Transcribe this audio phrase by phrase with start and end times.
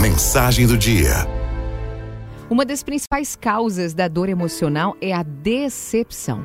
[0.00, 1.26] Mensagem do dia.
[2.50, 6.44] Uma das principais causas da dor emocional é a decepção.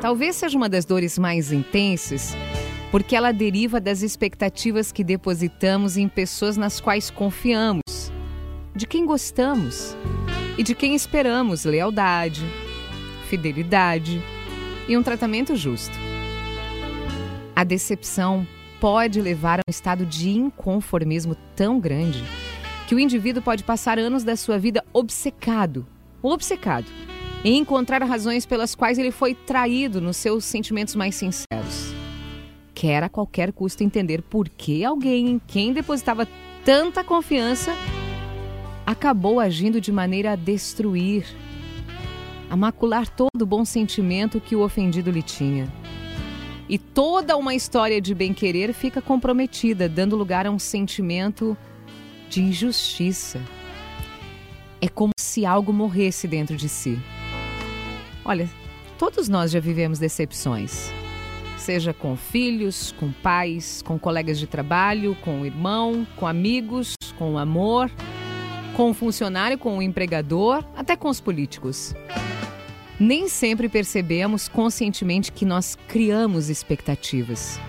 [0.00, 2.36] Talvez seja uma das dores mais intensas,
[2.90, 8.12] porque ela deriva das expectativas que depositamos em pessoas nas quais confiamos,
[8.76, 9.96] de quem gostamos
[10.56, 12.44] e de quem esperamos lealdade,
[13.28, 14.22] fidelidade
[14.86, 15.98] e um tratamento justo.
[17.56, 18.46] A decepção
[18.78, 22.22] pode levar a um estado de inconformismo tão grande
[22.86, 25.86] que o indivíduo pode passar anos da sua vida obcecado,
[26.22, 26.86] obcecado,
[27.44, 31.94] em encontrar razões pelas quais ele foi traído nos seus sentimentos mais sinceros.
[32.74, 36.26] Quer a qualquer custo entender por que alguém em quem depositava
[36.64, 37.72] tanta confiança
[38.84, 41.26] acabou agindo de maneira a destruir,
[42.50, 45.72] a macular todo o bom sentimento que o ofendido lhe tinha.
[46.68, 51.56] E toda uma história de bem-querer fica comprometida, dando lugar a um sentimento
[52.34, 53.40] de injustiça.
[54.80, 56.98] É como se algo morresse dentro de si.
[58.24, 58.50] Olha,
[58.98, 60.90] todos nós já vivemos decepções.
[61.56, 67.34] Seja com filhos, com pais, com colegas de trabalho, com o irmão, com amigos, com
[67.34, 67.88] o amor,
[68.76, 71.94] com o funcionário, com o empregador, até com os políticos.
[72.98, 77.60] Nem sempre percebemos conscientemente que nós criamos expectativas.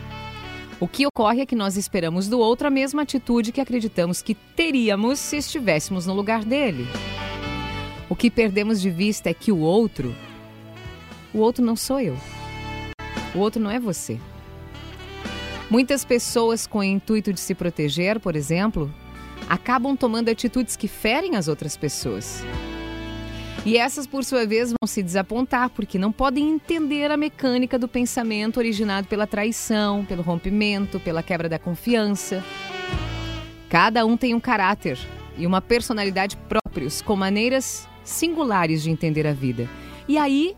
[0.78, 4.36] O que ocorre é que nós esperamos do outro a mesma atitude que acreditamos que
[4.36, 6.86] teríamos se estivéssemos no lugar dele.
[8.10, 10.14] O que perdemos de vista é que o outro,
[11.34, 12.18] o outro não sou eu.
[13.34, 14.20] O outro não é você.
[15.70, 18.94] Muitas pessoas, com o intuito de se proteger, por exemplo,
[19.50, 22.44] acabam tomando atitudes que ferem as outras pessoas.
[23.66, 27.88] E essas, por sua vez, vão se desapontar porque não podem entender a mecânica do
[27.88, 32.44] pensamento originado pela traição, pelo rompimento, pela quebra da confiança.
[33.68, 35.00] Cada um tem um caráter
[35.36, 39.68] e uma personalidade próprios, com maneiras singulares de entender a vida.
[40.08, 40.56] E aí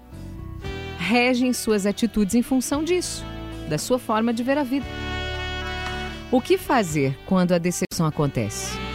[1.00, 3.24] regem suas atitudes em função disso,
[3.70, 4.86] da sua forma de ver a vida.
[6.30, 8.87] O que fazer quando a decepção acontece?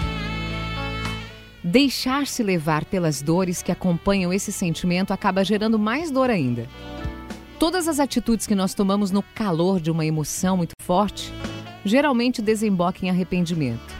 [1.65, 6.69] Deixar-se levar pelas dores que acompanham esse sentimento acaba gerando mais dor ainda.
[7.59, 11.33] Todas as atitudes que nós tomamos no calor de uma emoção muito forte
[11.85, 13.95] geralmente desembocam em arrependimento.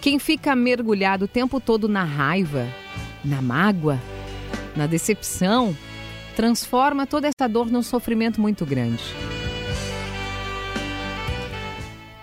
[0.00, 2.68] Quem fica mergulhado o tempo todo na raiva,
[3.24, 3.98] na mágoa,
[4.76, 5.76] na decepção,
[6.36, 9.02] transforma toda essa dor num sofrimento muito grande.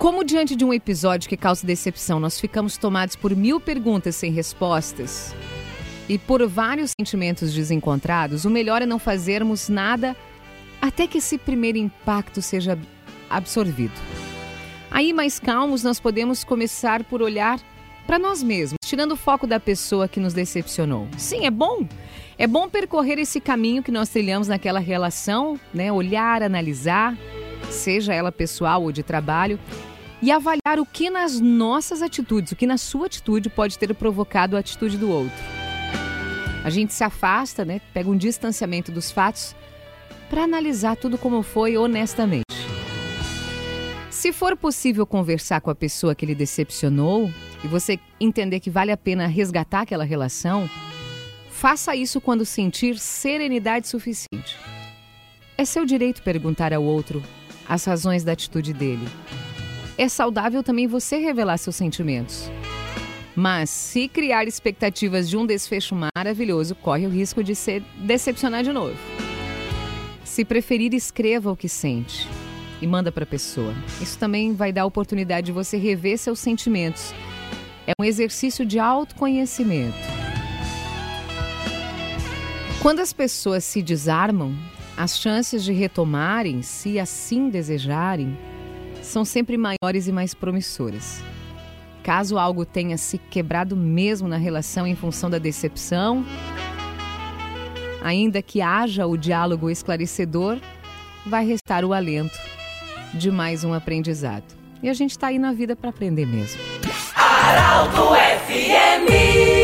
[0.05, 4.31] Como diante de um episódio que causa decepção, nós ficamos tomados por mil perguntas sem
[4.31, 5.33] respostas
[6.07, 10.15] e por vários sentimentos desencontrados, o melhor é não fazermos nada
[10.79, 12.77] até que esse primeiro impacto seja
[13.27, 13.99] absorvido.
[14.91, 17.59] Aí, mais calmos, nós podemos começar por olhar
[18.05, 21.07] para nós mesmos, tirando o foco da pessoa que nos decepcionou.
[21.17, 21.83] Sim, é bom.
[22.37, 25.91] É bom percorrer esse caminho que nós trilhamos naquela relação, né?
[25.91, 27.17] Olhar, analisar,
[27.71, 29.59] seja ela pessoal ou de trabalho,
[30.25, 34.57] e avaliar o que nas nossas atitudes, o que na sua atitude pode ter provocado
[34.57, 35.37] a atitude do outro.
[36.63, 37.79] A gente se afasta, né?
[37.93, 39.55] Pega um distanciamento dos fatos
[40.27, 42.43] para analisar tudo como foi honestamente.
[44.09, 47.31] Se for possível conversar com a pessoa que lhe decepcionou
[47.63, 50.67] e você entender que vale a pena resgatar aquela relação,
[51.51, 54.57] faça isso quando sentir serenidade suficiente.
[55.55, 57.21] É seu direito perguntar ao outro
[57.69, 59.07] as razões da atitude dele
[59.97, 62.49] é saudável também você revelar seus sentimentos.
[63.35, 68.71] Mas se criar expectativas de um desfecho maravilhoso, corre o risco de se decepcionar de
[68.71, 68.95] novo.
[70.23, 72.27] Se preferir, escreva o que sente
[72.81, 73.73] e manda para a pessoa.
[74.01, 77.13] Isso também vai dar a oportunidade de você rever seus sentimentos.
[77.87, 79.97] É um exercício de autoconhecimento.
[82.81, 84.55] Quando as pessoas se desarmam,
[84.95, 88.37] as chances de retomarem, se assim desejarem,
[89.05, 91.21] são sempre maiores e mais promissoras.
[92.03, 96.23] Caso algo tenha se quebrado mesmo na relação em função da decepção,
[98.03, 100.59] ainda que haja o diálogo esclarecedor,
[101.25, 102.37] vai restar o alento
[103.13, 104.43] de mais um aprendizado.
[104.83, 106.61] E a gente está aí na vida para aprender mesmo.
[107.15, 108.09] Aralto
[108.45, 109.54] FMI